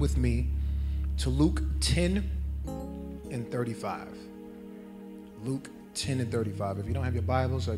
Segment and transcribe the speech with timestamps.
[0.00, 0.48] with me
[1.18, 2.28] to Luke 10
[3.30, 4.08] and 35.
[5.44, 6.78] Luke 10 and 35.
[6.78, 7.76] If you don't have your Bibles, I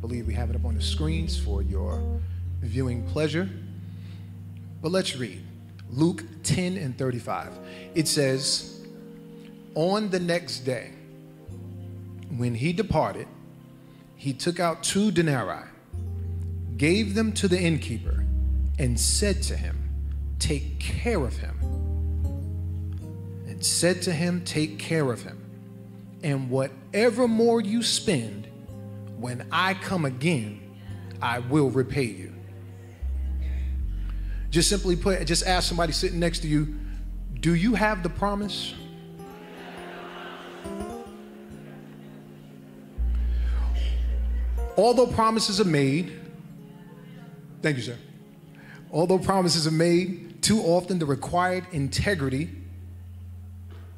[0.00, 2.20] believe we have it up on the screens for your
[2.62, 3.48] viewing pleasure.
[4.80, 5.42] But let's read
[5.90, 7.58] Luke 10 and 35.
[7.94, 8.86] It says,
[9.74, 10.92] On the next day,
[12.36, 13.26] when he departed,
[14.16, 15.64] he took out two denarii,
[16.76, 18.24] gave them to the innkeeper,
[18.78, 19.83] and said to him,
[20.38, 21.58] Take care of him.
[23.46, 25.40] And said to him, Take care of him.
[26.22, 28.48] And whatever more you spend,
[29.18, 30.60] when I come again,
[31.20, 32.34] I will repay you.
[34.50, 36.76] Just simply put, just ask somebody sitting next to you,
[37.40, 38.74] do you have the promise?
[44.76, 46.20] Although promises are made,
[47.62, 47.98] thank you, sir.
[48.94, 52.48] Although promises are made, too often the required integrity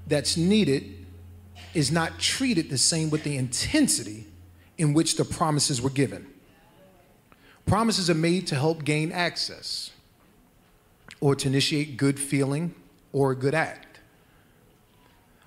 [0.06, 1.06] that's needed
[1.75, 4.27] is not treated the same with the intensity
[4.78, 6.27] in which the promises were given.
[7.66, 9.91] Promises are made to help gain access
[11.20, 12.75] or to initiate good feeling
[13.12, 14.00] or a good act.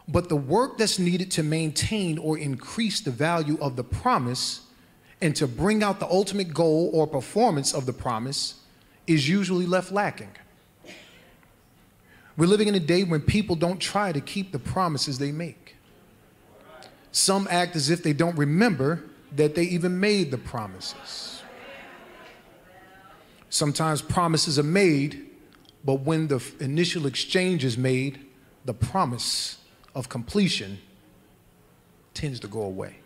[0.08, 4.62] But the work that's needed to maintain or increase the value of the promise
[5.22, 8.60] and to bring out the ultimate goal or performance of the promise
[9.08, 10.32] is usually left lacking.
[12.38, 15.76] We're living in a day when people don't try to keep the promises they make.
[17.12, 19.04] Some act as if they don't remember
[19.36, 21.42] that they even made the promises.
[23.50, 25.30] Sometimes promises are made,
[25.84, 28.26] but when the initial exchange is made,
[28.66, 29.58] the promise
[29.96, 30.80] of completion
[32.14, 32.99] tends to go away.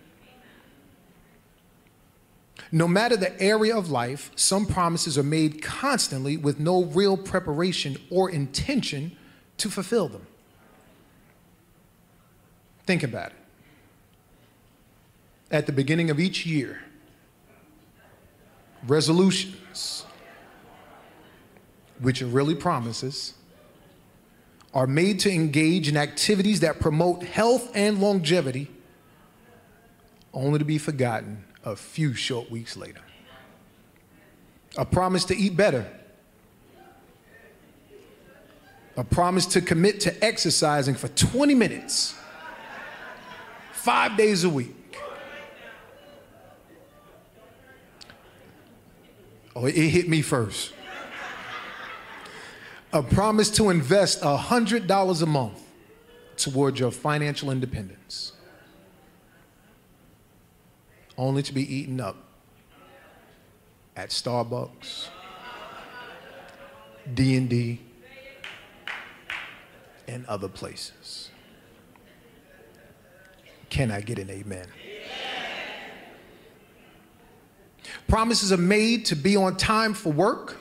[2.73, 7.97] No matter the area of life, some promises are made constantly with no real preparation
[8.09, 9.15] or intention
[9.57, 10.25] to fulfill them.
[12.87, 13.37] Think about it.
[15.51, 16.81] At the beginning of each year,
[18.87, 20.03] resolutions,
[21.99, 23.35] which are really promises,
[24.73, 28.67] are made to engage in activities that promote health and longevity,
[30.33, 33.01] only to be forgotten a few short weeks later.
[34.77, 35.85] A promise to eat better.
[38.97, 42.15] A promise to commit to exercising for 20 minutes,
[43.71, 44.75] five days a week.
[49.55, 50.73] Oh, it hit me first.
[52.91, 55.61] A promise to invest $100 a month
[56.37, 58.32] toward your financial independence
[61.17, 62.15] only to be eaten up
[63.95, 65.07] at Starbucks,
[67.13, 67.79] D&D,
[70.07, 71.29] and other places.
[73.69, 74.67] Can I get an amen?
[78.07, 80.57] Promises are made to be on time for work.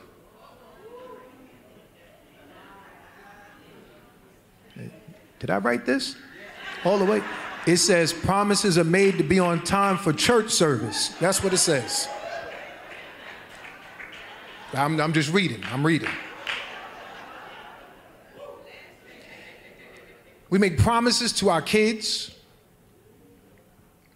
[5.38, 6.16] Did I write this?
[6.84, 7.22] All the way.
[7.66, 11.08] It says promises are made to be on time for church service.
[11.20, 12.08] That's what it says.
[14.74, 15.62] I'm, I'm just reading.
[15.70, 16.08] I'm reading.
[20.50, 22.34] We make promises to our kids,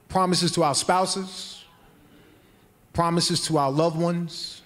[0.08, 1.64] promises to our spouses,
[2.92, 4.62] promises to our loved ones.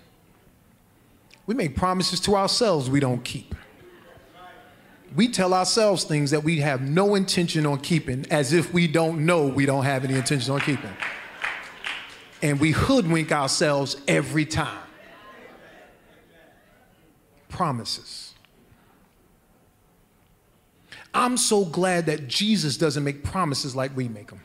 [1.47, 3.55] We make promises to ourselves we don't keep
[5.15, 9.25] we tell ourselves things that we have no intention on keeping as if we don't
[9.27, 10.93] know we don't have any intention on keeping.
[12.43, 14.83] And we hoodwink ourselves every time.
[17.49, 18.35] Promises.
[21.13, 24.41] I'm so glad that Jesus doesn't make promises like we make them.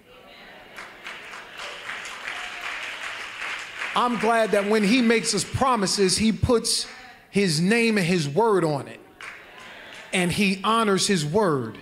[3.96, 6.86] I'm glad that when he makes us promises, he puts
[7.30, 9.00] his name and his word on it
[10.15, 11.77] and he honors his word.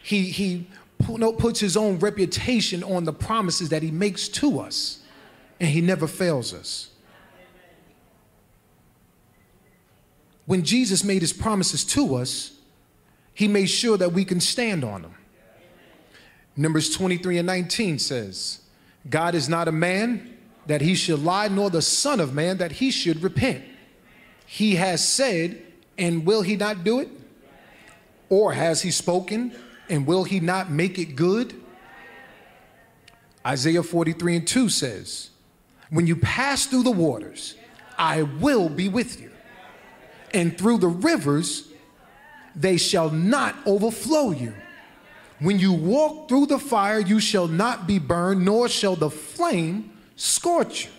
[0.00, 0.68] He, he
[1.00, 5.00] puts his own reputation on the promises that he makes to us,
[5.58, 6.90] and he never fails us.
[10.46, 12.52] When Jesus made his promises to us,
[13.34, 15.14] he made sure that we can stand on them.
[16.56, 18.60] Numbers 23 and 19 says,
[19.10, 20.36] God is not a man
[20.66, 23.64] that he should lie, nor the Son of Man that he should repent.
[24.46, 25.65] He has said,
[25.98, 27.08] and will he not do it?
[28.28, 29.54] Or has he spoken
[29.88, 31.54] and will he not make it good?
[33.46, 35.30] Isaiah 43 and 2 says,
[35.90, 37.54] When you pass through the waters,
[37.96, 39.30] I will be with you.
[40.34, 41.68] And through the rivers,
[42.54, 44.54] they shall not overflow you.
[45.38, 49.92] When you walk through the fire, you shall not be burned, nor shall the flame
[50.16, 50.90] scorch you.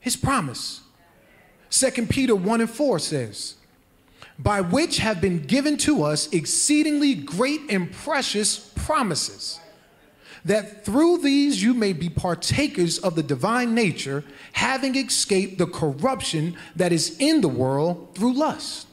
[0.00, 0.81] His promise.
[1.72, 3.54] 2 Peter 1 and 4 says,
[4.38, 9.58] By which have been given to us exceedingly great and precious promises,
[10.44, 14.22] that through these you may be partakers of the divine nature,
[14.52, 18.86] having escaped the corruption that is in the world through lust.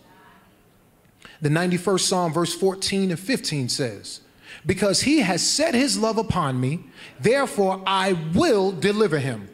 [1.41, 4.21] The 91st Psalm, verse 14 and 15 says,
[4.65, 6.85] Because he has set his love upon me,
[7.19, 9.49] therefore I will deliver him.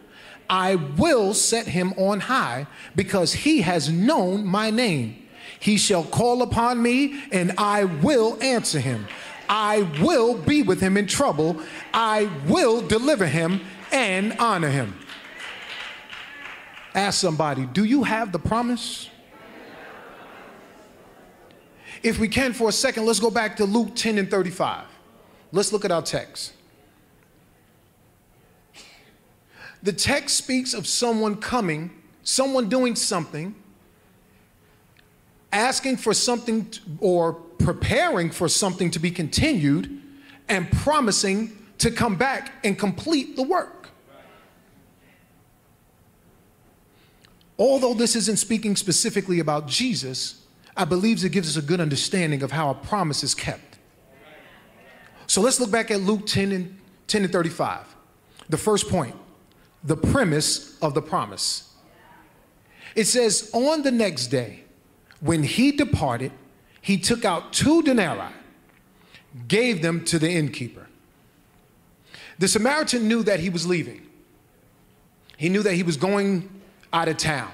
[0.50, 5.24] I will set him on high, because he has known my name.
[5.60, 9.08] He shall call upon me, and I will answer him.
[9.50, 11.62] I will be with him in trouble.
[11.94, 13.62] I will deliver him
[13.92, 14.96] and honor him.
[16.94, 19.10] Ask somebody, do you have the promise?
[22.02, 24.86] If we can for a second, let's go back to Luke 10 and 35.
[25.52, 26.54] Let's look at our text.
[29.86, 31.92] The text speaks of someone coming,
[32.24, 33.54] someone doing something,
[35.54, 36.68] asking for something
[37.00, 40.02] or preparing for something to be continued,
[40.50, 43.90] and promising to come back and complete the work.
[47.60, 50.42] Although this isn't speaking specifically about Jesus,
[50.76, 53.78] I believe it gives us a good understanding of how a promise is kept.
[55.28, 57.96] So let's look back at Luke 10 and 10 and 35.
[58.50, 59.16] The first point,
[59.86, 61.74] the premise of the promise.
[62.96, 64.64] It says, On the next day,
[65.20, 66.32] when he departed,
[66.82, 68.34] he took out two denarii,
[69.48, 70.88] gave them to the innkeeper.
[72.40, 74.08] The Samaritan knew that he was leaving.
[75.38, 76.50] He knew that he was going
[76.92, 77.52] out of town.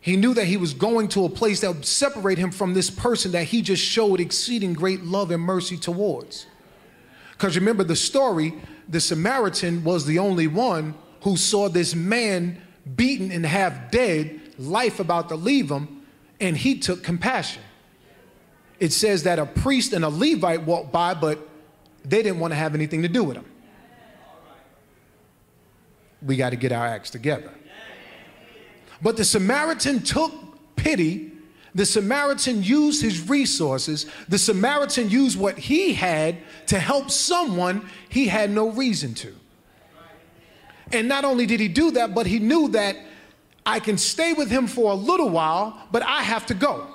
[0.00, 2.88] He knew that he was going to a place that would separate him from this
[2.88, 6.46] person that he just showed exceeding great love and mercy towards.
[7.32, 8.54] Because remember the story,
[8.90, 12.60] the Samaritan was the only one who saw this man
[12.96, 16.02] beaten and half dead, life about to leave him,
[16.40, 17.62] and he took compassion.
[18.80, 21.38] It says that a priest and a Levite walked by, but
[22.04, 23.44] they didn't want to have anything to do with him.
[26.22, 27.52] We got to get our acts together.
[29.00, 30.32] But the Samaritan took
[30.76, 31.29] pity.
[31.74, 34.06] The Samaritan used his resources.
[34.28, 39.34] The Samaritan used what he had to help someone he had no reason to.
[40.92, 42.96] And not only did he do that, but he knew that
[43.64, 46.86] I can stay with him for a little while, but I have to go.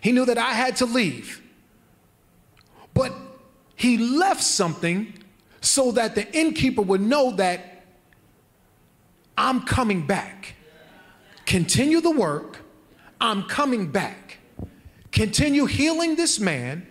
[0.00, 1.42] He knew that I had to leave.
[2.94, 3.12] But
[3.76, 5.12] he left something
[5.60, 7.84] so that the innkeeper would know that
[9.36, 10.54] I'm coming back.
[11.46, 12.57] Continue the work.
[13.20, 14.38] I'm coming back.
[15.12, 16.86] Continue healing this man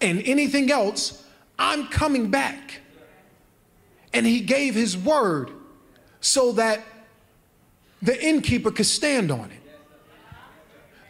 [0.00, 1.24] and anything else.
[1.58, 2.80] I'm coming back.
[4.12, 5.50] And he gave his word
[6.20, 6.80] so that
[8.00, 9.58] the innkeeper could stand on it.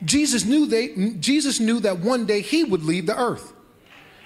[0.05, 3.53] Jesus knew, they, Jesus knew that one day he would leave the earth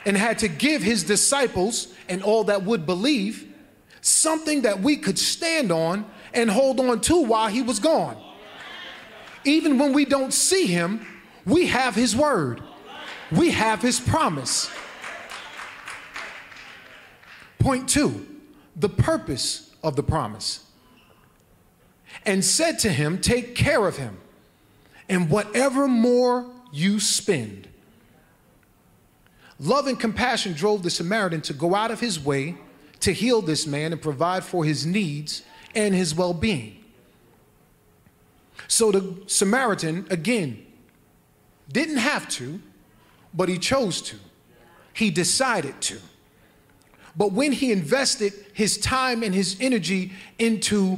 [0.05, 3.49] and had to give his disciples and all that would believe
[4.00, 6.05] something that we could stand on
[6.35, 8.17] and hold on to while he was gone.
[9.44, 11.06] Even when we don't see him,
[11.44, 12.62] we have his word,
[13.30, 14.70] we have his promise.
[17.58, 18.26] Point two,
[18.76, 20.64] the purpose of the promise.
[22.26, 24.18] And said to him, Take care of him,
[25.08, 27.68] and whatever more you spend.
[29.58, 32.56] Love and compassion drove the Samaritan to go out of his way
[33.00, 35.42] to heal this man and provide for his needs
[35.75, 36.81] and his well being.
[38.73, 40.64] So the Samaritan, again,
[41.71, 42.59] didn't have to,
[43.35, 44.17] but he chose to.
[44.95, 45.99] He decided to.
[47.14, 50.97] But when he invested his time and his energy into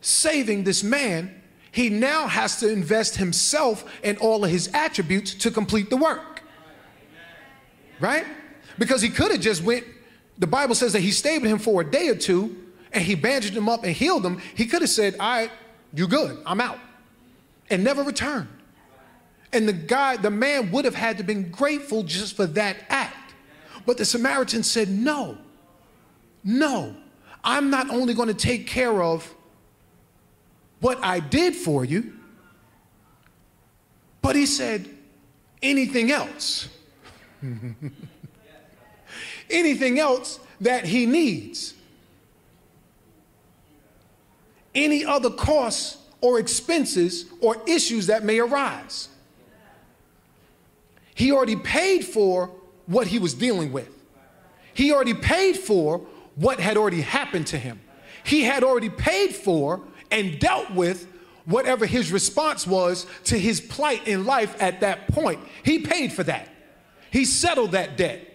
[0.00, 5.50] saving this man, he now has to invest himself and all of his attributes to
[5.50, 6.44] complete the work.
[7.98, 8.26] Right?
[8.78, 9.84] Because he could have just went,
[10.38, 12.56] the Bible says that he stayed with him for a day or two
[12.92, 14.40] and he bandaged him up and healed him.
[14.54, 15.50] He could have said, All right,
[15.92, 16.78] you good, I'm out,
[17.70, 18.48] and never returned.
[19.52, 23.34] And the guy, the man would have had to been grateful just for that act.
[23.86, 25.38] But the Samaritan said, No,
[26.44, 26.94] no,
[27.42, 29.34] I'm not only going to take care of
[30.80, 32.12] what I did for you,
[34.20, 34.88] but he said,
[35.62, 36.68] anything else.
[39.50, 41.74] anything else that he needs.
[44.74, 49.08] Any other costs or expenses or issues that may arise.
[51.14, 52.50] he already paid for
[52.86, 53.88] what he was dealing with.
[54.72, 56.06] He already paid for
[56.36, 57.80] what had already happened to him.
[58.24, 61.06] He had already paid for and dealt with
[61.44, 65.40] whatever his response was to his plight in life at that point.
[65.64, 66.48] He paid for that.
[67.10, 68.27] He settled that debt.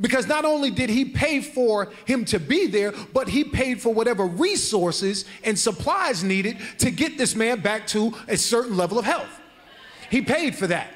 [0.00, 3.94] Because not only did he pay for him to be there, but he paid for
[3.94, 9.06] whatever resources and supplies needed to get this man back to a certain level of
[9.06, 9.40] health.
[10.10, 10.92] He paid for that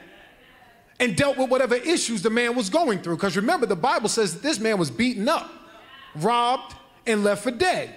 [0.99, 3.16] and dealt with whatever issues the man was going through.
[3.16, 5.50] Because remember, the Bible says this man was beaten up,
[6.14, 6.75] robbed,
[7.07, 7.95] and left for dead.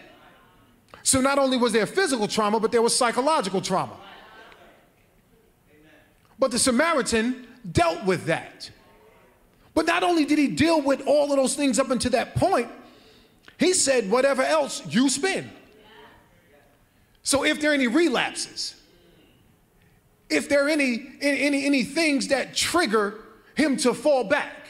[1.04, 3.98] So not only was there physical trauma, but there was psychological trauma.
[6.40, 8.72] But the Samaritan dealt with that.
[9.74, 12.70] But not only did he deal with all of those things up until that point,
[13.58, 15.50] he said, whatever else you spend.
[17.24, 18.76] So if there are any relapses,
[20.30, 23.20] if there are any, any, any things that trigger
[23.56, 24.68] him to fall back,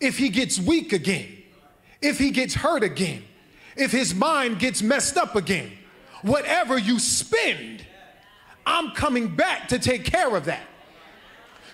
[0.00, 1.28] if he gets weak again,
[2.00, 3.24] if he gets hurt again,
[3.76, 5.72] if his mind gets messed up again,
[6.22, 7.84] whatever you spend,
[8.64, 10.62] I'm coming back to take care of that.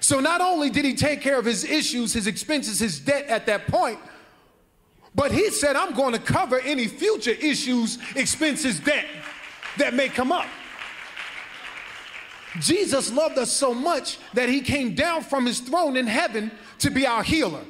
[0.02, 3.46] So not only did he take care of his issues, his expenses, his debt at
[3.46, 4.00] that point,
[5.14, 9.06] but he said, I'm going to cover any future issues, expenses, debt
[9.78, 10.46] that may come up.
[12.58, 16.90] Jesus loved us so much that he came down from his throne in heaven to
[16.90, 17.62] be our healer.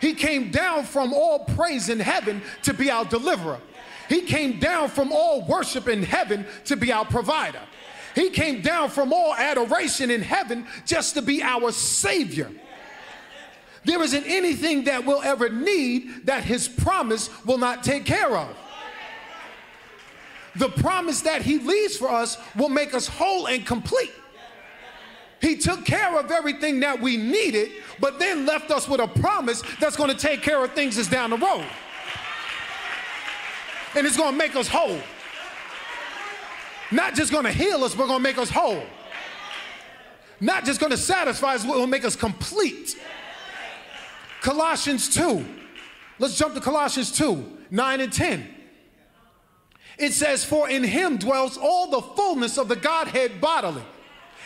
[0.00, 3.60] He came down from all praise in heaven to be our deliverer.
[4.08, 7.60] He came down from all worship in heaven to be our provider.
[8.18, 12.50] He came down from all adoration in heaven just to be our Savior.
[13.84, 18.56] There isn't anything that we'll ever need that His promise will not take care of.
[20.56, 24.10] The promise that He leaves for us will make us whole and complete.
[25.40, 27.70] He took care of everything that we needed,
[28.00, 31.08] but then left us with a promise that's going to take care of things that's
[31.08, 31.64] down the road.
[33.94, 34.98] And it's going to make us whole.
[36.90, 38.82] Not just to heal us, but to make us whole.
[40.40, 42.98] Not just to satisfy us, but will make us complete.
[44.40, 45.44] Colossians 2.
[46.18, 48.54] Let's jump to Colossians 2 9 and 10.
[49.98, 53.82] It says, For in him dwells all the fullness of the Godhead bodily,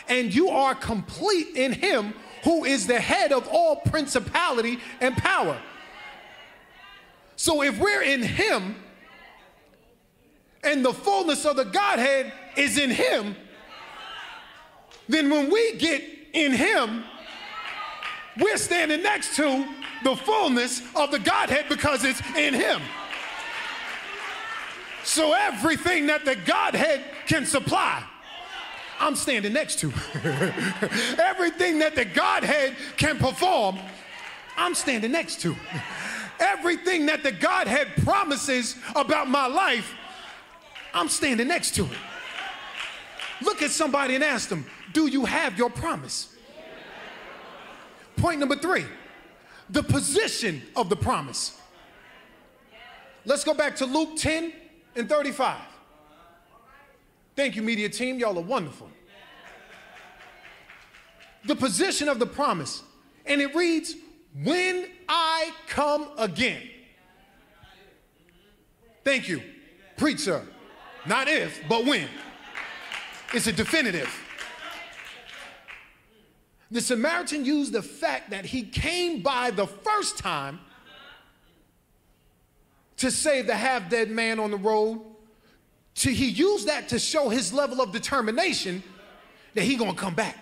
[0.07, 5.57] and you are complete in him who is the head of all principality and power.
[7.35, 8.75] So if we're in him,
[10.63, 13.35] and the fullness of the Godhead is in him,
[15.07, 16.01] then when we get
[16.33, 17.03] in him,
[18.39, 19.65] we're standing next to
[20.03, 22.81] the fullness of the Godhead because it's in him.
[25.03, 28.03] So everything that the Godhead can supply,
[28.99, 29.87] I'm standing next to.
[31.21, 33.77] everything that the Godhead can perform,
[34.55, 35.55] I'm standing next to.
[36.39, 39.93] Everything that the Godhead promises about my life,
[40.93, 41.97] I'm standing next to it.
[43.41, 46.33] Look at somebody and ask them, Do you have your promise?
[48.17, 48.85] Point number three
[49.69, 51.59] the position of the promise.
[53.25, 54.51] Let's go back to Luke 10
[54.95, 55.57] and 35.
[57.35, 58.19] Thank you, media team.
[58.19, 58.89] Y'all are wonderful.
[61.45, 62.83] The position of the promise.
[63.25, 63.95] And it reads,
[64.43, 66.61] When I come again.
[69.03, 69.41] Thank you.
[69.97, 70.45] Preach, sir.
[71.05, 72.07] Not if, but when.
[73.33, 74.13] It's a definitive.
[76.71, 80.59] The Samaritan used the fact that he came by the first time
[82.97, 85.01] to save the half dead man on the road.
[85.95, 88.81] To, he used that to show his level of determination
[89.53, 90.37] that he gonna come back.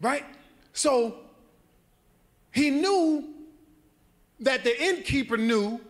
[0.00, 0.24] Right?
[0.72, 1.16] So
[2.52, 3.32] he knew
[4.40, 5.80] that the innkeeper knew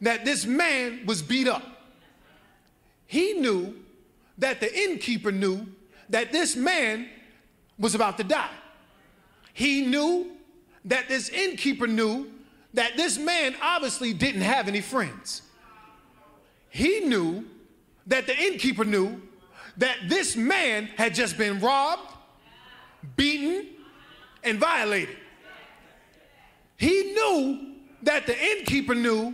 [0.00, 1.77] that this man was beat up
[3.08, 3.74] he knew
[4.36, 5.66] that the innkeeper knew
[6.10, 7.08] that this man
[7.78, 8.50] was about to die.
[9.54, 10.32] He knew
[10.84, 12.30] that this innkeeper knew
[12.74, 15.40] that this man obviously didn't have any friends.
[16.68, 17.46] He knew
[18.06, 19.22] that the innkeeper knew
[19.78, 22.12] that this man had just been robbed,
[23.16, 23.68] beaten,
[24.44, 25.16] and violated.
[26.76, 29.32] He knew that the innkeeper knew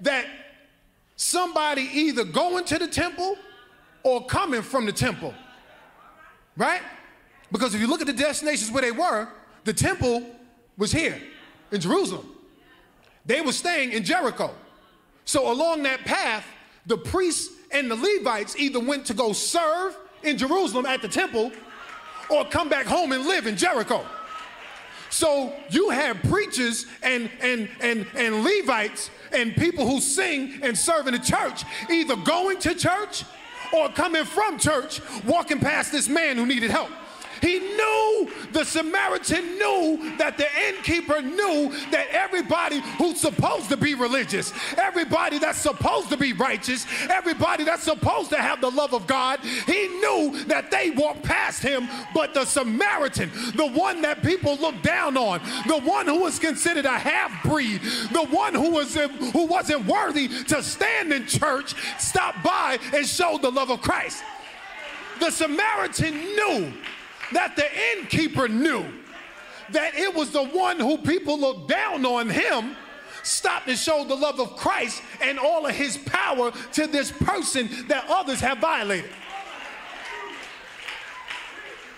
[0.00, 0.24] that
[1.20, 3.36] somebody either going to the temple
[4.02, 5.34] or coming from the temple.
[6.56, 6.80] Right?
[7.52, 9.28] Because if you look at the destinations where they were,
[9.64, 10.24] the temple
[10.78, 11.20] was here
[11.70, 12.26] in Jerusalem.
[13.26, 14.54] They were staying in Jericho.
[15.26, 16.46] So along that path,
[16.86, 21.52] the priests and the Levites either went to go serve in Jerusalem at the temple
[22.30, 24.06] or come back home and live in Jericho.
[25.10, 31.06] So you have preachers and, and, and, and Levites and people who sing and serve
[31.06, 33.24] in the church either going to church
[33.72, 36.90] or coming from church walking past this man who needed help.
[37.40, 43.94] He knew, the Samaritan knew that the innkeeper knew that everybody who's supposed to be
[43.94, 49.06] religious, everybody that's supposed to be righteous, everybody that's supposed to have the love of
[49.06, 51.88] God, he knew that they walked past him.
[52.14, 56.84] But the Samaritan, the one that people look down on, the one who was considered
[56.84, 57.80] a half breed,
[58.12, 63.42] the one who, was, who wasn't worthy to stand in church, stopped by and showed
[63.42, 64.22] the love of Christ.
[65.20, 66.72] The Samaritan knew
[67.32, 68.84] that the innkeeper knew
[69.72, 72.76] that it was the one who people looked down on him
[73.22, 77.68] stopped and showed the love of Christ and all of his power to this person
[77.88, 79.10] that others have violated.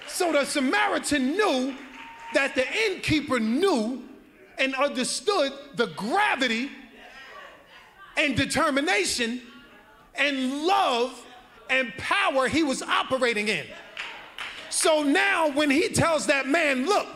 [0.09, 1.75] So the Samaritan knew
[2.35, 4.03] that the innkeeper knew
[4.59, 6.71] and understood the gravity
[8.17, 9.41] and determination
[10.15, 11.25] and love
[11.71, 13.67] and power he was operating in.
[14.73, 17.07] So now when he tells that man, look,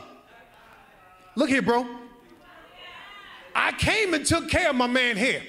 [1.37, 1.87] look here, bro.
[3.55, 5.43] I came and took care of my man here.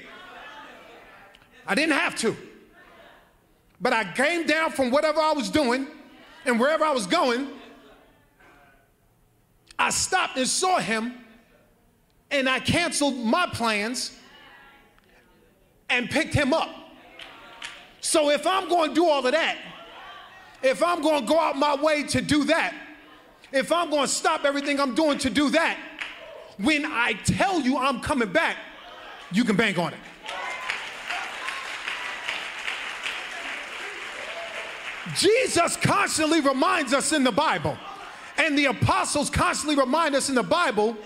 [1.68, 2.34] I didn't have to.
[3.82, 5.86] But I came down from whatever I was doing
[6.46, 7.50] and wherever I was going.
[9.78, 11.14] I stopped and saw him
[12.32, 14.18] and I canceled my plans
[15.90, 16.70] and picked him up.
[18.00, 19.58] So if I'm going to do all of that,
[20.64, 22.74] if I'm going to go out my way to do that,
[23.52, 25.78] if I'm going to stop everything I'm doing to do that,
[26.58, 28.58] when I tell you I'm coming back,
[29.32, 30.00] you can bank on it.
[35.16, 37.78] Jesus constantly reminds us in the Bible,
[38.38, 40.98] and the apostles constantly remind us in the Bible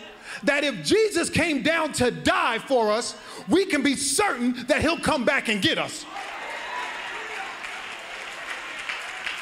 [0.44, 3.16] that if Jesus came down to die for us,
[3.48, 6.06] we can be certain that he'll come back and get us.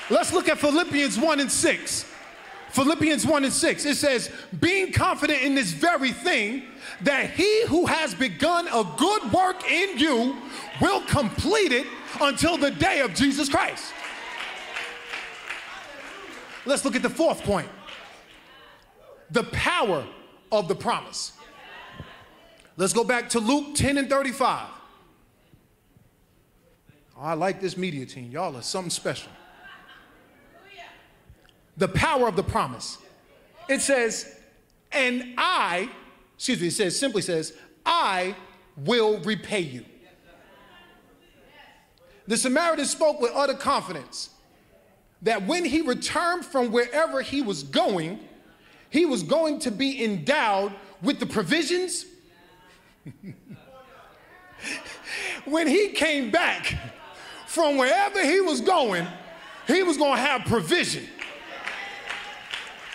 [0.10, 2.06] Let's look at Philippians 1 and 6.
[2.72, 3.86] Philippians 1 and 6.
[3.86, 6.64] It says, being confident in this very thing,
[7.02, 10.36] that he who has begun a good work in you
[10.82, 11.88] will complete it
[12.22, 13.94] until the day of Jesus Christ.
[16.66, 17.70] Let's look at the fourth point
[19.32, 20.06] the power
[20.52, 21.34] of the promise.
[22.78, 24.68] Let's go back to Luke 10 and 35.
[27.16, 28.32] Oh, I like this media team.
[28.32, 29.32] Y'all are something special
[31.80, 33.00] the power of the promise.
[33.68, 34.36] It says,
[34.92, 35.90] and I,
[36.36, 37.54] excuse me, it says, simply says,
[37.86, 38.36] I
[38.78, 39.86] will repay you.
[42.28, 44.30] The Samaritan spoke with utter confidence
[45.24, 48.20] that when he returned from wherever he was going,
[48.90, 52.06] he was going to be endowed with the provisions.
[55.46, 56.78] when he came back
[57.48, 59.08] from wherever he was going,
[59.68, 61.08] he was going to have provision.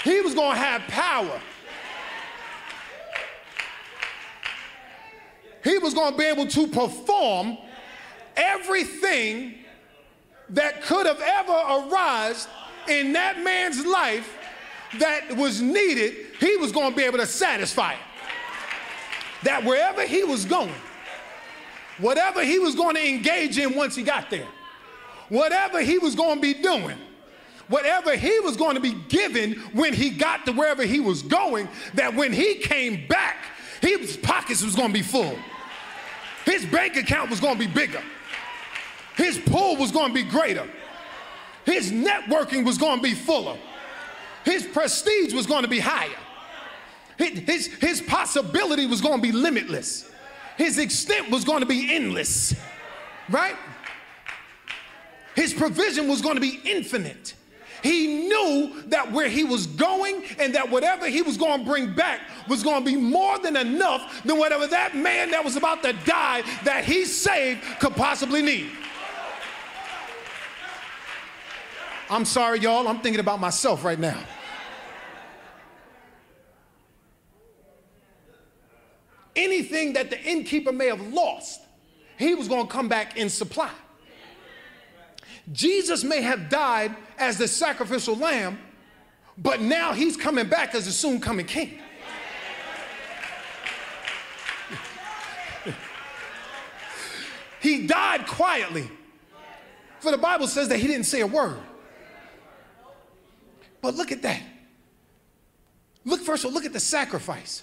[0.04, 1.40] He was going to have power.
[5.64, 7.56] He was going to be able to perform
[8.36, 9.54] everything
[10.50, 12.50] that could have ever arisen
[12.86, 14.36] in that man's life
[14.98, 17.98] that was needed, he was going to be able to satisfy it.
[19.44, 20.74] That wherever he was going,
[21.98, 24.46] whatever he was going to engage in once he got there,
[25.30, 26.98] whatever he was going to be doing,
[27.68, 31.68] whatever he was going to be given when he got to wherever he was going,
[31.94, 33.36] that when he came back,
[33.80, 35.36] his pockets was going to be full.
[36.44, 38.02] His bank account was going to be bigger.
[39.16, 40.68] His pool was going to be greater.
[41.64, 43.56] His networking was going to be fuller.
[44.44, 46.10] His prestige was going to be higher.
[47.16, 50.10] His, his, possibility was going to be limitless.
[50.56, 52.54] His extent was going to be endless,
[53.30, 53.54] right?
[55.34, 57.34] His provision was going to be infinite.
[57.84, 61.92] He knew that where he was going and that whatever he was going to bring
[61.92, 65.82] back was going to be more than enough than whatever that man that was about
[65.82, 68.70] to die that he saved could possibly need.
[72.08, 74.18] I'm sorry, y'all, I'm thinking about myself right now.
[79.36, 81.60] Anything that the innkeeper may have lost,
[82.16, 83.72] he was going to come back in supply.
[85.52, 88.58] Jesus may have died as the sacrificial lamb,
[89.36, 91.78] but now he's coming back as the soon coming king.
[97.60, 98.90] he died quietly.
[100.00, 101.58] For the Bible says that he didn't say a word.
[103.80, 104.42] But look at that.
[106.04, 107.62] Look, first of all, look at the sacrifice.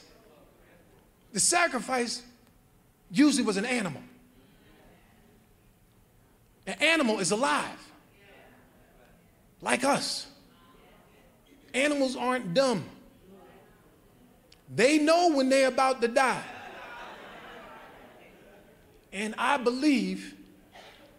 [1.34, 2.24] The sacrifice
[3.12, 4.02] usually was an animal.
[6.68, 7.92] An animal is alive,
[9.62, 10.28] like us.
[11.74, 12.84] Animals aren't dumb.
[14.74, 16.44] They know when they're about to die.
[19.14, 20.36] And I believe,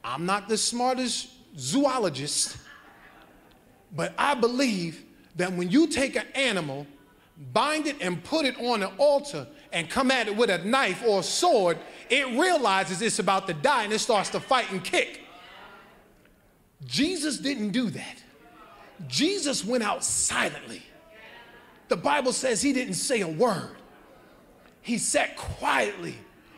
[0.02, 1.28] I'm not the smartest
[1.58, 2.56] zoologist,
[3.94, 5.04] but I believe
[5.36, 6.86] that when you take an animal,
[7.52, 11.02] bind it and put it on an altar and come at it with a knife
[11.06, 11.78] or a sword,
[12.08, 15.21] it realizes it's about to die and it starts to fight and kick.
[16.86, 18.22] Jesus didn't do that.
[19.08, 20.82] Jesus went out silently.
[21.88, 23.76] The Bible says he didn't say a word.
[24.80, 26.16] He sat quietly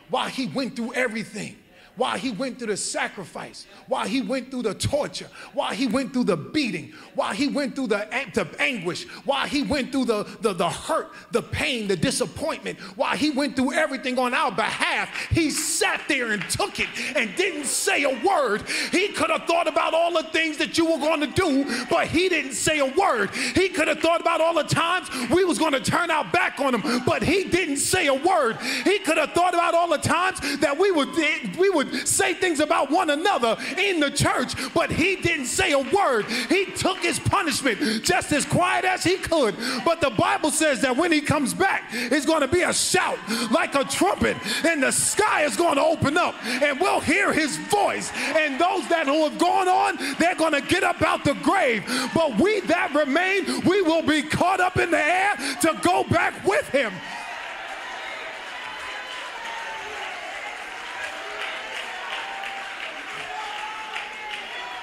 [0.09, 1.57] while he went through everything
[1.95, 6.13] while he went through the sacrifice, while he went through the torture, while he went
[6.13, 10.23] through the beating, while he went through the, the anguish, while he went through the,
[10.41, 15.09] the, the hurt, the pain, the disappointment, while he went through everything on our behalf,
[15.31, 18.63] he sat there and took it and didn't say a word.
[18.91, 22.07] He could have thought about all the things that you were going to do, but
[22.07, 23.29] he didn't say a word.
[23.31, 26.59] He could have thought about all the times we was going to turn our back
[26.59, 28.57] on him, but he didn't say a word.
[28.83, 31.09] He could have thought about all the times that we would
[31.57, 35.71] we would would say things about one another in the church, but he didn't say
[35.71, 36.25] a word.
[36.49, 39.55] He took his punishment just as quiet as he could.
[39.83, 43.17] But the Bible says that when he comes back, it's going to be a shout
[43.51, 47.57] like a trumpet, and the sky is going to open up, and we'll hear his
[47.57, 48.11] voice.
[48.15, 51.85] And those that who have gone on, they're going to get up out the grave.
[52.13, 56.45] But we that remain, we will be caught up in the air to go back
[56.45, 56.93] with him.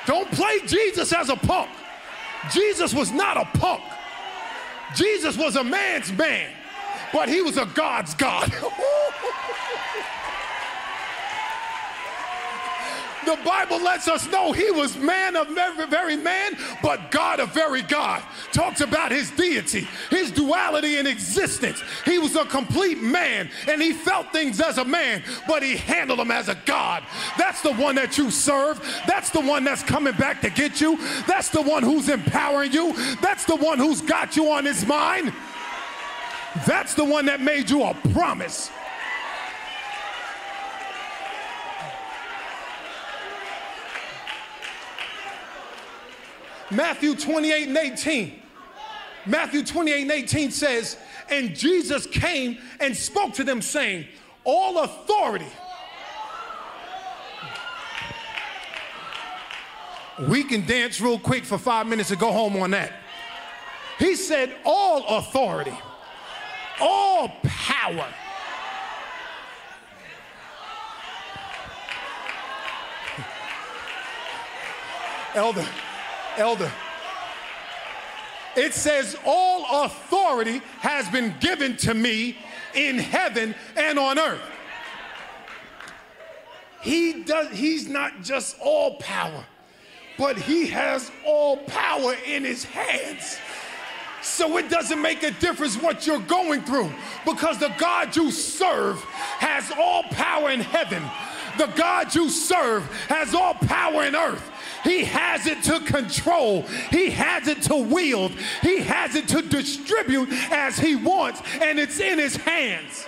[0.06, 1.70] Don't play Jesus as a punk.
[2.52, 3.82] Jesus was not a punk.
[4.94, 6.50] Jesus was a man's man,
[7.12, 8.52] but he was a God's God.
[13.24, 17.52] The Bible lets us know he was man of every very man, but God of
[17.52, 18.22] very God.
[18.52, 21.82] Talks about his deity, his duality in existence.
[22.04, 26.18] He was a complete man and he felt things as a man, but he handled
[26.18, 27.04] them as a God.
[27.38, 28.80] That's the one that you serve.
[29.06, 30.96] That's the one that's coming back to get you.
[31.26, 32.92] That's the one who's empowering you.
[33.20, 35.32] That's the one who's got you on his mind.
[36.66, 38.70] That's the one that made you a promise.
[46.72, 48.42] Matthew 28 and 18.
[49.26, 50.96] Matthew 28 and 18 says,
[51.28, 54.06] And Jesus came and spoke to them, saying,
[54.44, 55.46] All authority.
[60.28, 62.92] We can dance real quick for five minutes and go home on that.
[63.98, 65.76] He said, All authority,
[66.80, 68.08] all power.
[75.34, 75.66] Elder,
[76.38, 76.70] elder.
[78.56, 82.36] It says, All authority has been given to me
[82.74, 84.40] in heaven and on earth.
[86.82, 89.44] He does, he's not just all power,
[90.18, 93.38] but he has all power in his hands.
[94.20, 96.92] So it doesn't make a difference what you're going through
[97.24, 101.02] because the God you serve has all power in heaven.
[101.58, 104.51] The God you serve has all power in earth.
[104.84, 110.28] He has it to control, He has it to wield, He has it to distribute
[110.50, 113.06] as He wants, and it's in His hands.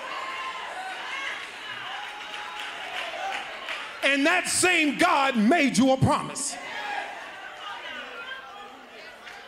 [4.05, 6.57] And that same God made you a promise.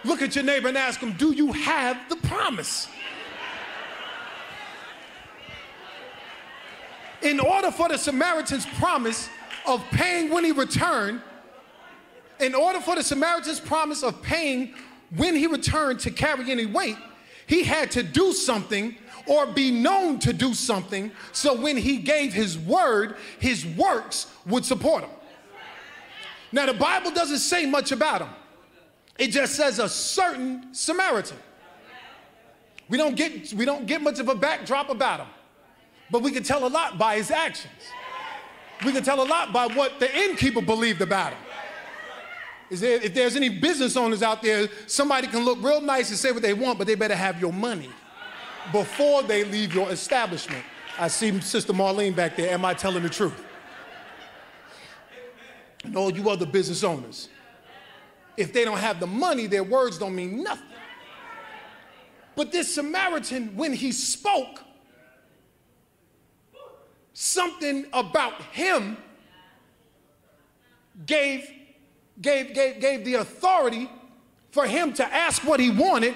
[0.03, 2.89] Look at your neighbor and ask him, Do you have the promise?
[7.23, 9.29] In order for the Samaritan's promise
[9.67, 11.21] of paying when he returned,
[12.41, 14.75] in order for the Samaritan's promise of paying
[15.17, 16.97] when he returned to carry any weight,
[17.47, 18.97] he had to do something
[19.27, 24.65] or be known to do something so when he gave his word, his works would
[24.65, 25.11] support him.
[26.53, 28.31] Now, the Bible doesn't say much about him,
[29.19, 31.39] it just says a certain Samaritan.
[32.89, 35.29] We don't get, we don't get much of a backdrop about him,
[36.11, 37.73] but we can tell a lot by his actions.
[38.85, 41.46] We can tell a lot by what the innkeeper believed about him.
[42.69, 46.19] Is there, if there's any business owners out there, somebody can look real nice and
[46.19, 47.91] say what they want, but they better have your money
[48.73, 50.65] before they leave your establishment.
[50.99, 52.53] I see Sister Marlene back there.
[52.53, 53.45] Am I telling the truth?
[55.85, 57.29] And all you other business owners,
[58.37, 60.67] if they don't have the money, their words don't mean nothing.
[62.35, 64.63] But this Samaritan, when he spoke,
[67.13, 68.99] something about him
[71.07, 71.51] gave,
[72.21, 73.91] gave, gave, gave the authority
[74.51, 76.15] for him to ask what he wanted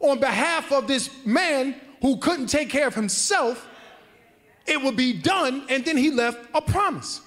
[0.00, 3.66] on behalf of this man who couldn't take care of himself.
[4.66, 7.20] It would be done, and then he left a promise.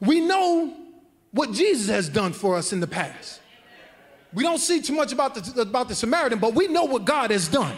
[0.00, 0.74] We know
[1.32, 3.40] what Jesus has done for us in the past.
[4.32, 7.30] We don't see too much about the, about the Samaritan, but we know what God
[7.30, 7.76] has done.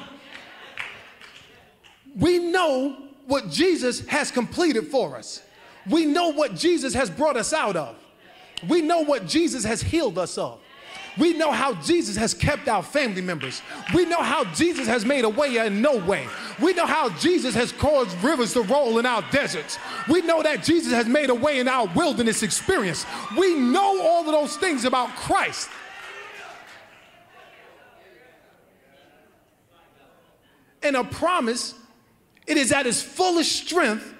[2.16, 2.96] We know
[3.27, 5.42] what Jesus has completed for us.
[5.88, 7.97] We know what Jesus has brought us out of.
[8.69, 10.61] We know what Jesus has healed us of.
[11.19, 13.62] We know how Jesus has kept our family members.
[13.95, 16.27] We know how Jesus has made a way in no way.
[16.62, 19.79] We know how Jesus has caused rivers to roll in our deserts.
[20.09, 23.05] We know that Jesus has made a way in our wilderness experience.
[23.37, 25.69] We know all of those things about Christ.
[30.83, 31.75] And a promise,
[32.47, 34.14] it is at its fullest strength,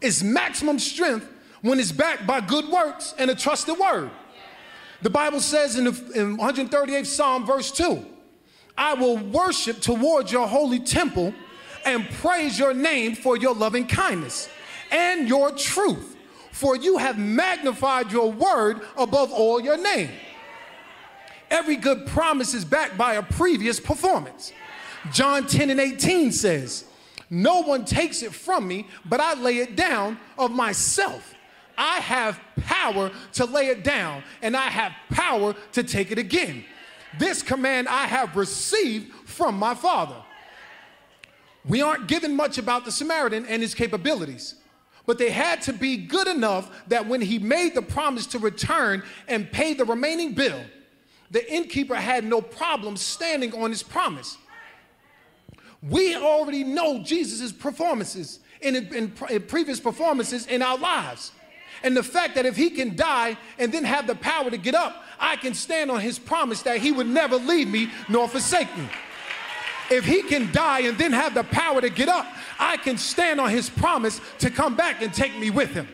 [0.00, 1.28] its maximum strength,
[1.62, 4.10] when it's backed by good works and a trusted word.
[5.02, 8.04] The Bible says in, the, in 138th Psalm, verse 2,
[8.76, 11.34] I will worship towards your holy temple
[11.84, 14.48] and praise your name for your loving kindness
[14.90, 16.16] and your truth,
[16.52, 20.10] for you have magnified your word above all your name.
[21.50, 24.52] Every good promise is backed by a previous performance.
[25.12, 26.84] John 10 and 18 says,
[27.30, 31.34] No one takes it from me, but I lay it down of myself.
[31.78, 36.64] I have power to lay it down, and I have power to take it again.
[37.18, 40.16] This command I have received from my Father.
[41.64, 44.56] We aren't given much about the Samaritan and his capabilities,
[45.06, 49.02] but they had to be good enough that when he made the promise to return
[49.28, 50.60] and pay the remaining bill,
[51.30, 54.36] the innkeeper had no problem standing on his promise.
[55.82, 61.32] We already know Jesus' performances in, in, in previous performances in our lives.
[61.82, 64.74] And the fact that if he can die and then have the power to get
[64.74, 68.74] up, I can stand on his promise that he would never leave me nor forsake
[68.76, 68.86] me.
[69.90, 72.26] If he can die and then have the power to get up,
[72.58, 75.88] I can stand on his promise to come back and take me with him.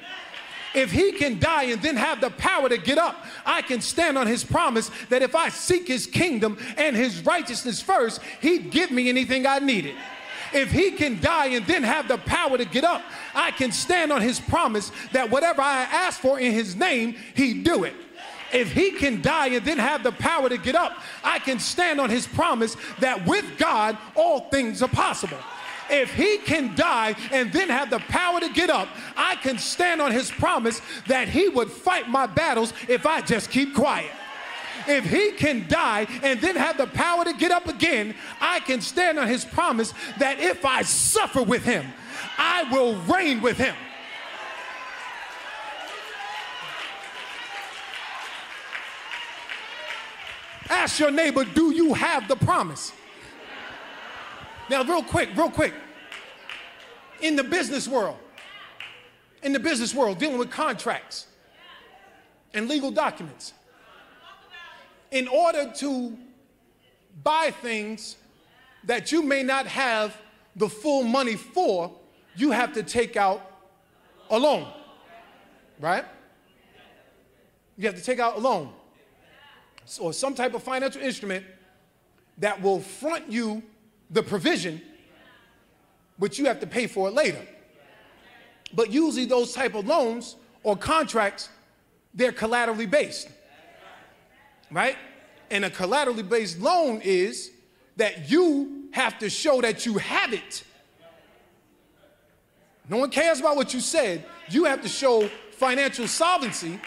[0.77, 4.19] If he can die and then have the power to get up, I can stand
[4.19, 8.91] on his promise that if I seek his kingdom and his righteousness first, he'd give
[8.91, 9.97] me anything I needed.
[10.53, 13.03] If he can die and then have the power to get up,
[13.35, 17.65] I can stand on his promise that whatever I ask for in his name, he'd
[17.65, 17.95] do it.
[18.53, 22.03] If he can die and then have the power to get up, I can stand
[22.03, 25.39] on his promise that with God, all things are possible.
[25.91, 30.01] If he can die and then have the power to get up, I can stand
[30.01, 34.11] on his promise that he would fight my battles if I just keep quiet
[34.89, 38.81] if he can die and then have the power to get up again, I can
[38.81, 41.87] stand on his promise that if I suffer with him,
[42.39, 43.75] I will reign with him.
[50.69, 52.93] Ask your neighbor, do you have the promise?
[54.69, 55.75] Now, real quick, real quick.
[57.21, 58.19] In the business world,
[59.43, 61.27] in the business world, dealing with contracts
[62.53, 63.55] and legal documents,
[65.11, 66.17] in order to
[67.23, 68.17] buy things
[68.85, 70.17] that you may not have
[70.57, 71.91] the full money for,
[72.37, 73.51] you have to take out
[74.31, 74.67] a loan,
[75.81, 76.05] right?
[77.79, 78.73] You have to take out a loan
[80.01, 81.45] or some type of financial instrument
[82.39, 83.63] that will front you
[84.11, 84.81] the provision,
[86.19, 87.47] but you have to pay for it later.
[88.73, 91.49] But usually those type of loans or contracts,
[92.15, 93.29] they're collaterally based
[94.71, 94.97] right?
[95.51, 97.51] And a collaterally based loan is
[97.97, 100.65] that you have to show that you have it.
[102.89, 104.25] No one cares about what you said.
[104.49, 106.81] You have to show financial solvency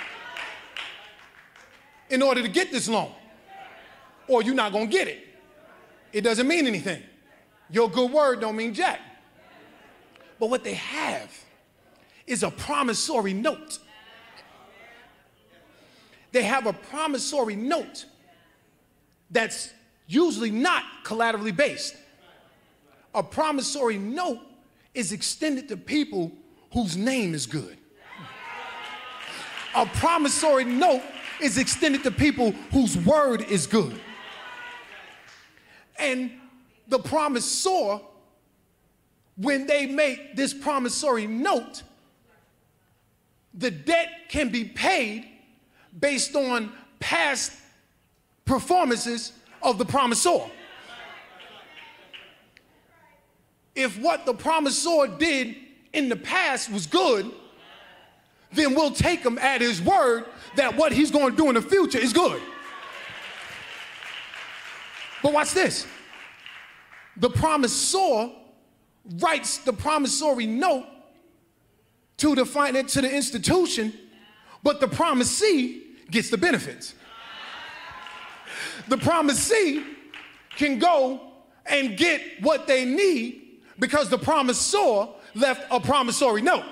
[2.09, 3.11] in order to get this loan,
[4.27, 5.27] or you're not going to get it.
[6.11, 7.03] It doesn't mean anything.
[7.69, 8.99] Your good word don't mean jack.
[10.39, 11.31] But what they have
[12.25, 13.79] is a promissory note
[16.31, 18.05] they have a promissory note
[19.31, 19.73] that's
[20.07, 21.95] usually not collaterally based.
[23.15, 24.39] A promissory note
[24.93, 26.31] is extended to people
[26.73, 27.77] whose name is good.
[29.75, 31.01] A promissory note
[31.41, 33.99] is extended to people whose word is good.
[35.99, 36.31] And
[36.87, 38.01] the promisor,
[39.37, 41.83] when they make this promissory note,
[43.53, 45.27] the debt can be paid
[45.99, 47.51] based on past
[48.45, 50.49] performances of the promisor.
[53.75, 55.55] If what the promisor did
[55.93, 57.31] in the past was good,
[58.51, 61.61] then we'll take him at his word that what he's going to do in the
[61.61, 62.41] future is good.
[65.21, 65.85] But watch this.
[67.17, 68.33] The promisor
[69.19, 70.85] writes the promissory note
[72.17, 73.93] to the finance to the institution,
[74.63, 76.93] but the promisee gets the benefits.
[78.87, 79.83] The promisee
[80.55, 81.21] can go
[81.65, 86.65] and get what they need because the promisor left a promissory note.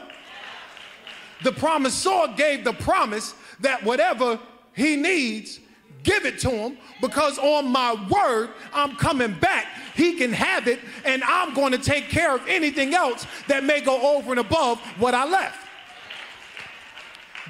[1.43, 4.39] The promisor gave the promise that whatever
[4.73, 5.59] he needs,
[6.07, 9.67] give it to him because on my word, I'm coming back.
[9.93, 13.81] He can have it, and I'm going to take care of anything else that may
[13.81, 15.67] go over and above what I left.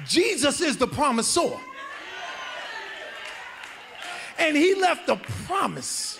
[0.06, 1.58] Jesus is the promisor.
[4.38, 5.16] And he left a
[5.46, 6.18] promise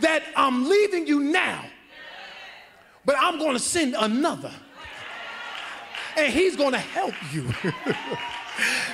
[0.00, 1.64] that I'm leaving you now,
[3.04, 4.52] but I'm going to send another.
[6.16, 7.52] And he's going to help you.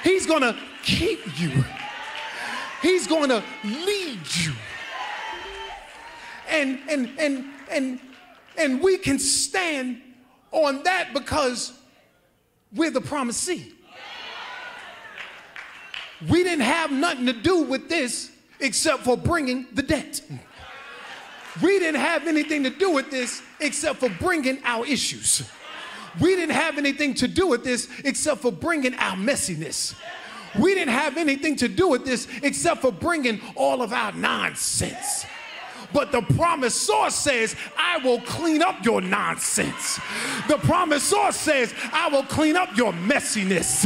[0.03, 1.65] he's going to keep you.
[2.83, 4.53] He's going to lead you.
[6.51, 8.01] And and and and
[8.59, 10.01] and we can stand
[10.53, 11.73] on that because
[12.75, 13.73] we're the promisee.
[16.29, 20.21] We didn't have nothing to do with this except for bringing the debt.
[21.63, 25.43] We didn't have anything to do with this except for bringing our issues.
[26.21, 29.95] We didn't have anything to do with this except for bringing our messiness.
[30.59, 35.27] We didn't have anything to do with this except for bringing all of our nonsense.
[35.93, 39.97] But the promisor says, I will clean up your nonsense.
[40.49, 43.83] The promisor says, I will clean up your messiness.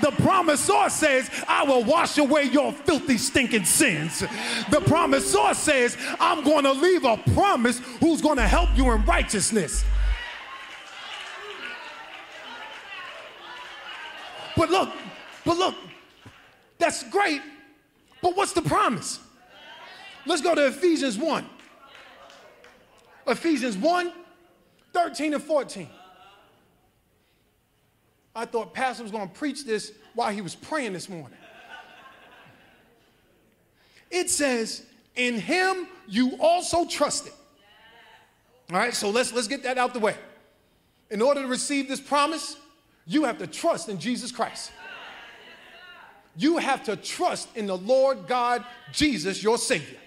[0.00, 4.20] The promisor says, I will wash away your filthy, stinking sins.
[4.20, 9.04] The promisor says, I'm going to leave a promise who's going to help you in
[9.04, 9.84] righteousness.
[14.60, 14.90] But look,
[15.42, 15.74] but look,
[16.76, 17.40] that's great.
[18.20, 19.18] But what's the promise?
[20.26, 21.46] Let's go to Ephesians 1.
[23.26, 24.12] Ephesians 1
[24.92, 25.88] 13 and 14.
[28.36, 31.38] I thought Pastor was going to preach this while he was praying this morning.
[34.10, 34.84] It says,
[35.16, 37.32] In him you also trusted.
[38.70, 40.16] All right, so let's, let's get that out the way.
[41.08, 42.58] In order to receive this promise,
[43.06, 44.72] you have to trust in Jesus Christ.
[46.36, 49.98] You have to trust in the Lord God Jesus, your Savior.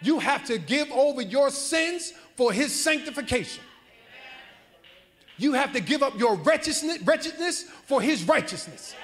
[0.00, 3.62] You have to give over your sins for his sanctification.
[5.38, 8.94] You have to give up your wretchedness, for his righteousness.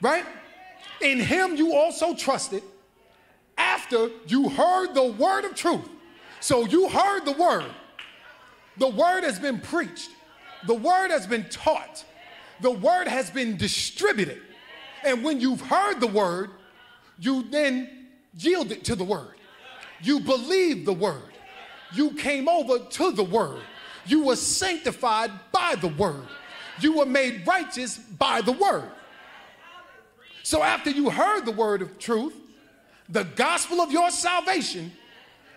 [0.00, 0.24] Right?
[1.00, 2.62] In him you also trusted
[3.56, 5.88] after you heard the word of truth.
[6.40, 7.66] So you heard the word.
[8.78, 10.10] The word has been preached.
[10.66, 12.04] The word has been taught.
[12.60, 14.40] The word has been distributed.
[15.04, 16.50] And when you've heard the word,
[17.18, 19.34] you then yield it to the word.
[20.00, 21.22] You believe the word.
[21.92, 23.62] You came over to the word.
[24.06, 26.26] You were sanctified by the word.
[26.80, 28.90] You were made righteous by the word.
[30.42, 32.34] So after you heard the word of truth,
[33.08, 34.92] the gospel of your salvation,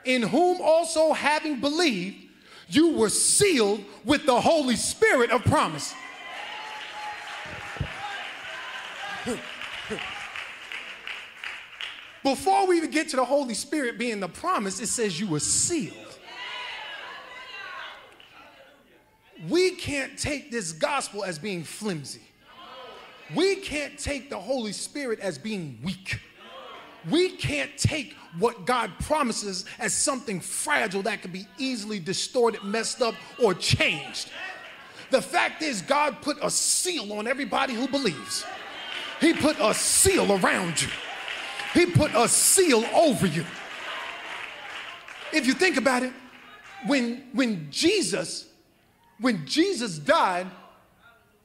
[0.04, 2.25] in whom also having believed,
[2.70, 5.94] you were sealed with the Holy Spirit of promise.
[12.24, 15.40] Before we even get to the Holy Spirit being the promise, it says you were
[15.40, 15.94] sealed.
[19.48, 22.22] We can't take this gospel as being flimsy.
[23.36, 26.20] We can't take the Holy Spirit as being weak.
[27.10, 33.02] We can't take what God promises as something fragile that can be easily distorted, messed
[33.02, 34.30] up, or changed.
[35.12, 38.44] The fact is, God put a seal on everybody who believes.
[39.22, 40.90] He put a seal around you.
[41.74, 43.46] He put a seal over you.
[45.32, 46.14] If you think about it,
[46.88, 48.48] when, when Jesus,
[49.20, 50.48] when Jesus died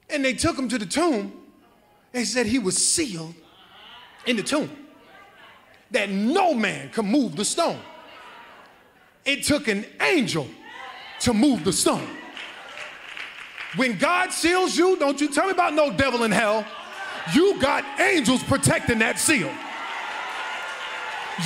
[0.09, 1.33] and they took him to the tomb,
[2.13, 3.35] they said he was sealed
[4.27, 4.71] in the tomb.
[5.91, 7.79] That no man could move the stone.
[9.25, 10.49] It took an angel
[11.21, 12.09] to move the stone.
[13.77, 16.67] When God seals you, don't you tell me about no devil in hell.
[17.35, 19.51] You got angels protecting that seal.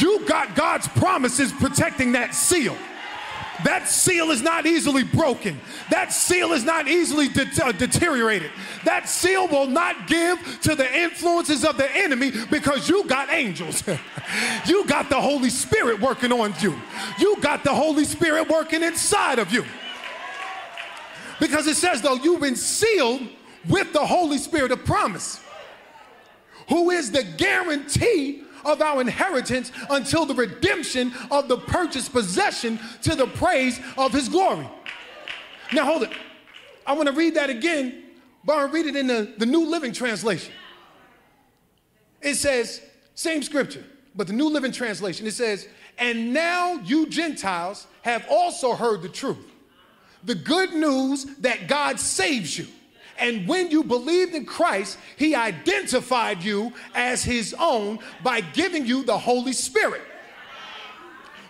[0.01, 2.77] You got God's promises protecting that seal.
[3.63, 5.61] That seal is not easily broken.
[5.91, 8.51] That seal is not easily de- uh, deteriorated.
[8.85, 13.85] That seal will not give to the influences of the enemy because you got angels.
[14.67, 16.77] you got the Holy Spirit working on you.
[17.19, 19.65] You got the Holy Spirit working inside of you.
[21.39, 23.23] Because it says, though, you've been sealed
[23.69, 25.41] with the Holy Spirit of promise,
[26.69, 33.15] who is the guarantee of our inheritance until the redemption of the purchased possession to
[33.15, 34.69] the praise of his glory.
[35.73, 36.11] Now, hold it.
[36.87, 38.05] I want to read that again,
[38.45, 40.53] but I read it in the, the New Living Translation.
[42.21, 42.81] It says,
[43.15, 43.85] same scripture,
[44.15, 49.09] but the New Living Translation, it says, And now you Gentiles have also heard the
[49.09, 49.53] truth,
[50.23, 52.67] the good news that God saves you.
[53.19, 59.05] And when you believed in Christ, He identified you as His own by giving you
[59.05, 60.03] the Holy Spirit,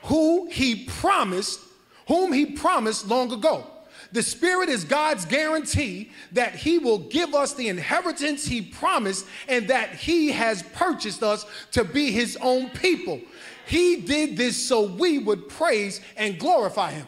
[0.05, 1.61] who He promised,
[2.09, 3.67] whom He promised long ago.
[4.12, 9.67] The Spirit is God's guarantee that He will give us the inheritance He promised and
[9.69, 13.21] that He has purchased us to be His own people.
[13.67, 17.07] He did this so we would praise and glorify Him.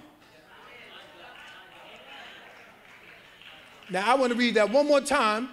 [3.90, 5.48] Now, I want to read that one more time,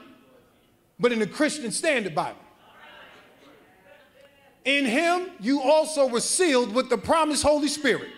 [1.00, 2.40] but in the Christian Standard Bible.
[4.66, 8.10] In him, you also were sealed with the promised Holy Spirit.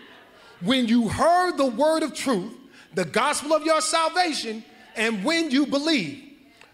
[0.62, 2.54] When you heard the word of truth,
[2.94, 4.64] the gospel of your salvation,
[4.96, 6.24] and when you believe,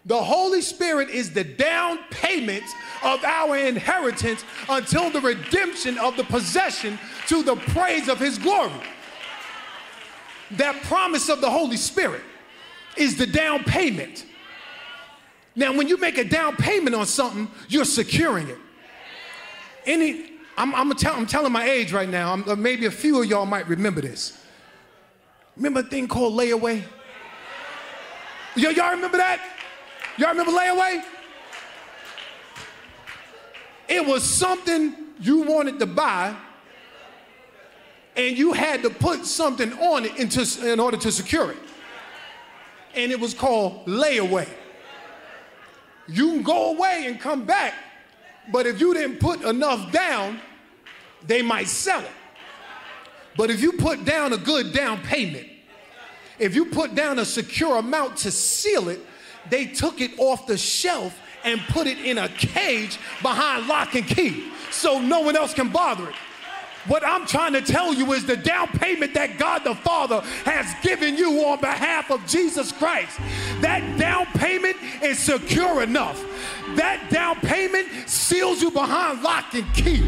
[0.05, 2.63] the Holy Spirit is the down payment
[3.03, 8.71] of our inheritance until the redemption of the possession to the praise of his glory.
[10.51, 12.23] That promise of the Holy Spirit
[12.97, 14.25] is the down payment.
[15.55, 18.57] Now, when you make a down payment on something, you're securing it.
[19.85, 22.31] Any, I'm, I'm, tell, I'm telling my age right now.
[22.31, 24.37] I'm, uh, maybe a few of y'all might remember this.
[25.57, 26.83] Remember a thing called layaway?
[28.55, 29.41] Y- y'all remember that?
[30.17, 31.03] Y'all remember layaway?
[33.89, 36.33] It was something you wanted to buy,
[38.15, 41.57] and you had to put something on it into, in order to secure it
[42.95, 44.47] and it was called layaway.
[46.07, 47.73] You can go away and come back,
[48.51, 50.39] but if you didn't put enough down,
[51.25, 52.11] they might sell it.
[53.37, 55.47] But if you put down a good down payment,
[56.37, 58.99] if you put down a secure amount to seal it,
[59.49, 64.05] they took it off the shelf and put it in a cage behind lock and
[64.05, 66.15] key so no one else can bother it.
[66.87, 70.73] What I'm trying to tell you is the down payment that God the Father has
[70.83, 73.19] given you on behalf of Jesus Christ.
[73.61, 76.19] That down payment is secure enough.
[76.75, 80.01] That down payment seals you behind lock and key.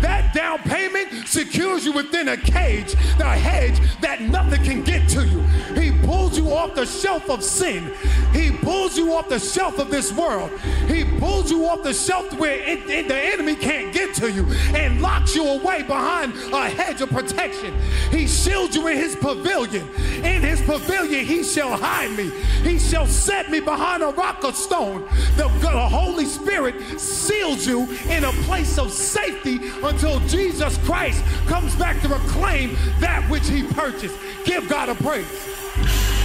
[0.00, 5.26] That down payment secures you within a cage, the hedge that nothing can get to
[5.26, 5.40] you.
[5.80, 7.92] He pulls you off the shelf of sin.
[8.32, 10.50] He pulls you off the shelf of this world.
[10.88, 14.44] He pulls you off the shelf where it, it, the enemy can't get to you
[14.74, 17.72] and locks you away behind a hedge of protection.
[18.10, 19.88] He shields you in his pavilion.
[20.24, 22.30] In his pavilion, he shall hide me.
[22.64, 25.02] He shall set me behind a rock of stone.
[25.36, 31.76] The, the Holy Spirit seals you in a place of safety until Jesus Christ comes
[31.76, 34.16] back to reclaim that which he purchased.
[34.44, 36.15] Give God a praise.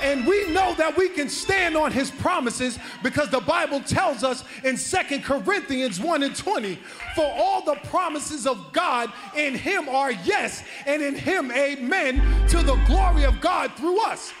[0.00, 4.44] And we know that we can stand on his promises because the Bible tells us
[4.64, 6.78] in Second Corinthians 1 and 20,
[7.14, 12.62] for all the promises of God in him are yes, and in him amen, to
[12.62, 14.32] the glory of God through us.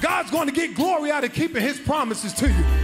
[0.00, 2.81] God's going to get glory out of keeping his promises to you.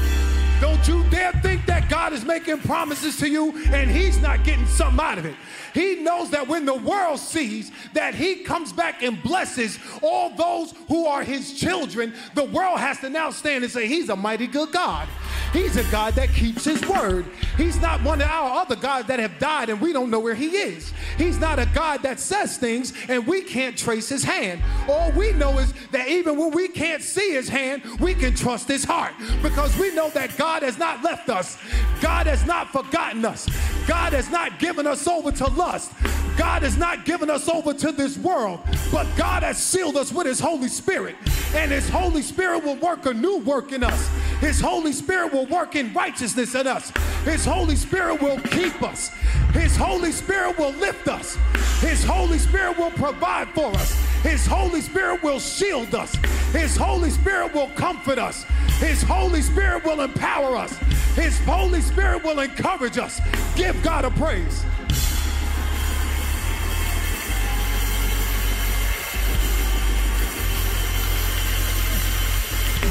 [0.60, 4.66] Don't you dare think that God is making promises to you and he's not getting
[4.66, 5.36] something out of it.
[5.72, 10.74] He knows that when the world sees that he comes back and blesses all those
[10.88, 14.48] who are his children, the world has to now stand and say, He's a mighty
[14.48, 15.06] good God.
[15.52, 17.26] He's a God that keeps his word.
[17.56, 20.34] He's not one of our other gods that have died and we don't know where
[20.34, 20.92] he is.
[21.16, 24.62] He's not a God that says things and we can't trace his hand.
[24.88, 28.68] All we know is that even when we can't see his hand, we can trust
[28.68, 31.58] his heart because we know that God has not left us.
[32.00, 33.48] God has not forgotten us.
[33.86, 35.92] God has not given us over to lust.
[36.38, 38.60] God has not given us over to this world,
[38.92, 41.16] but God has sealed us with his Holy Spirit.
[41.52, 44.08] And his Holy Spirit will work a new work in us.
[44.38, 46.92] His Holy Spirit will work in righteousness in us.
[47.24, 49.08] His Holy Spirit will keep us.
[49.52, 51.36] His Holy Spirit will lift us.
[51.80, 54.00] His Holy Spirit will provide for us.
[54.22, 56.14] His Holy Spirit will shield us.
[56.52, 58.44] His Holy Spirit will comfort us.
[58.78, 60.76] His Holy Spirit will empower us.
[61.16, 63.20] His Holy Spirit will encourage us.
[63.56, 64.64] Give God a praise.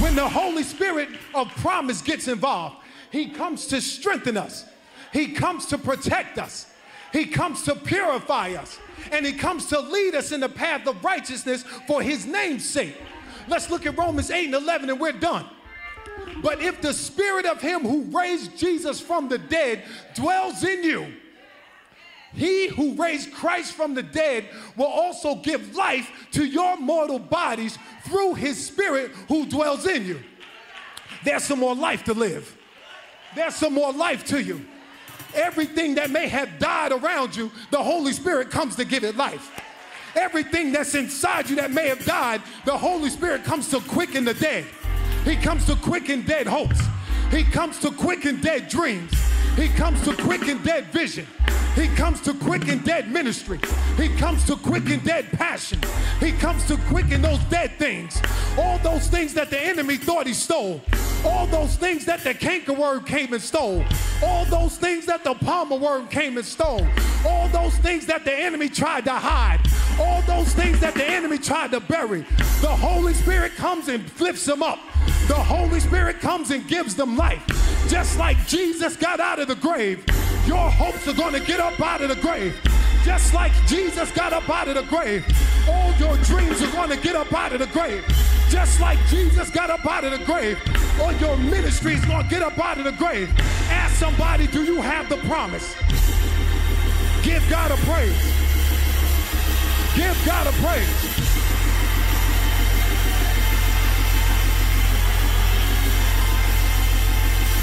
[0.07, 2.77] When the Holy Spirit of promise gets involved,
[3.11, 4.63] He comes to strengthen us,
[5.11, 6.65] He comes to protect us,
[7.11, 8.79] He comes to purify us,
[9.11, 12.95] and He comes to lead us in the path of righteousness for His name's sake.
[13.49, 15.45] Let's look at Romans 8 and 11, and we're done.
[16.41, 19.83] But if the spirit of him who raised Jesus from the dead
[20.15, 21.07] dwells in you,
[22.37, 27.77] he who raised Christ from the dead will also give life to your mortal bodies
[28.05, 30.19] through his spirit who dwells in you.
[31.23, 32.55] There's some more life to live.
[33.35, 34.63] There's some more life to you.
[35.33, 39.51] Everything that may have died around you, the Holy Spirit comes to give it life.
[40.15, 44.33] Everything that's inside you that may have died, the Holy Spirit comes to quicken the
[44.35, 44.65] dead.
[45.25, 46.79] He comes to quicken dead hopes.
[47.31, 49.11] He comes to quicken dead dreams.
[49.55, 51.27] He comes to quicken dead vision.
[51.77, 53.59] He comes to quicken dead ministry.
[53.97, 55.79] He comes to quicken dead passion.
[56.19, 58.19] He comes to quicken those dead things.
[58.57, 60.81] All those things that the enemy thought he stole.
[61.23, 63.85] All those things that the cankerworm came and stole.
[64.23, 66.87] All those things that the palmer worm came and stole.
[67.23, 69.59] All those things that the enemy tried to hide.
[69.99, 72.21] All those things that the enemy tried to bury.
[72.61, 74.79] The Holy Spirit comes and flips them up.
[75.27, 77.43] The Holy Spirit comes and gives them life.
[77.87, 80.03] Just like Jesus got out of the grave,
[80.47, 82.59] your hopes are going to get up out of the grave.
[83.03, 85.25] Just like Jesus got up out of the grave,
[85.67, 88.03] all your dreams are going to get up out of the grave.
[88.49, 90.57] Just like Jesus got up out of the grave,
[91.01, 93.29] all your ministry is going to get up out of the grave.
[93.69, 95.75] Ask somebody, do you have the promise?
[97.23, 98.23] Give God a praise.
[99.95, 101.26] Give God a praise.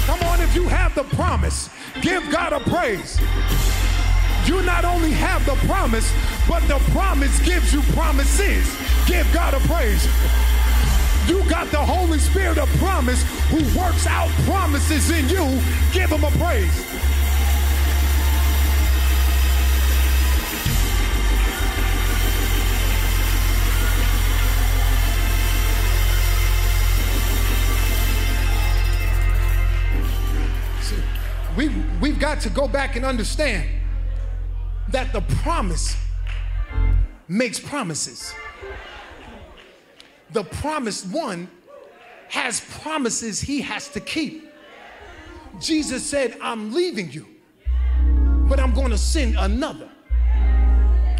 [0.05, 1.69] Come on, if you have the promise,
[2.01, 3.19] give God a praise.
[4.45, 6.13] You not only have the promise,
[6.47, 8.69] but the promise gives you promises.
[9.07, 10.05] Give God a praise.
[11.27, 15.59] You got the Holy Spirit of promise who works out promises in you.
[15.91, 16.85] Give him a praise.
[32.35, 33.65] Got to go back and understand
[34.89, 35.95] that the promise
[37.29, 38.35] makes promises.
[40.31, 41.49] The promised one
[42.27, 44.51] has promises he has to keep.
[45.61, 47.25] Jesus said, I'm leaving you,
[48.49, 49.89] but I'm going to send another.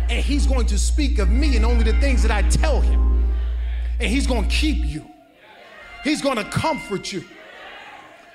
[0.09, 3.31] And he's going to speak of me and only the things that I tell him.
[4.01, 5.05] And he's going to keep you,
[6.03, 7.23] he's going to comfort you,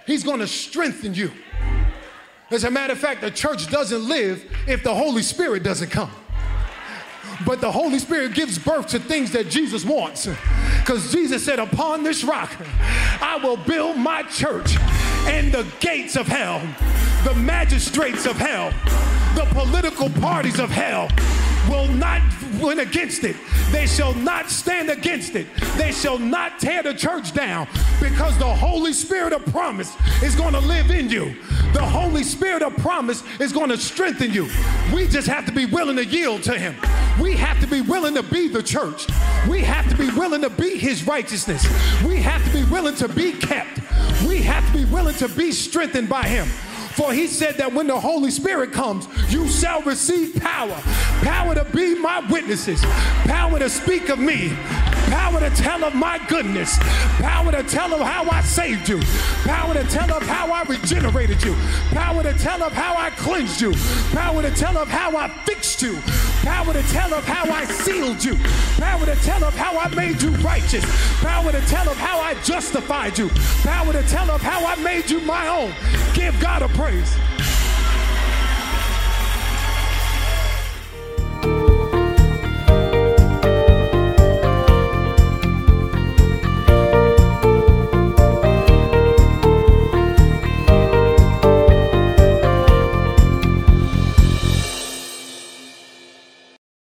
[0.06, 1.30] he's going to strengthen you.
[2.50, 6.10] As a matter of fact, the church doesn't live if the Holy Spirit doesn't come.
[7.46, 10.28] But the Holy Spirit gives birth to things that Jesus wants.
[10.80, 12.50] Because Jesus said, Upon this rock,
[13.20, 14.76] I will build my church,
[15.26, 16.60] and the gates of hell,
[17.24, 18.70] the magistrates of hell,
[19.36, 21.08] the political parties of hell
[21.68, 22.20] will not
[22.60, 23.36] win against it.
[23.70, 25.46] They shall not stand against it.
[25.76, 27.68] They shall not tear the church down
[28.02, 31.36] because the Holy Spirit of promise is going to live in you.
[31.72, 34.48] The Holy Spirit of promise is going to strengthen you.
[34.92, 36.74] We just have to be willing to yield to Him.
[37.20, 39.06] We have to be willing to be the church.
[39.48, 41.64] We have to be willing to be His righteousness.
[42.04, 43.80] We have to be willing to be kept.
[44.26, 46.48] We have to be willing to be strengthened by Him.
[47.00, 50.76] For he said that when the Holy Spirit comes, you shall receive power.
[51.22, 52.82] Power to be my witnesses,
[53.24, 54.48] power to speak of me,
[55.10, 56.78] power to tell of my goodness,
[57.18, 59.00] power to tell of how I saved you,
[59.44, 61.54] power to tell of how I regenerated you,
[61.90, 63.74] power to tell of how I cleansed you,
[64.12, 65.98] power to tell of how I fixed you,
[66.42, 68.36] power to tell of how I sealed you,
[68.78, 70.84] power to tell of how I made you righteous,
[71.20, 73.28] power to tell of how I justified you,
[73.62, 75.74] power to tell of how I made you my own.
[76.14, 77.16] Give God a praise.